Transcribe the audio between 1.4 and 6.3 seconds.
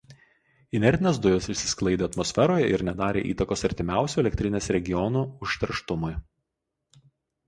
išsisklaidė atmosferoje ir nedarė įtakos artimiausių elektrinės regionų užterštumui.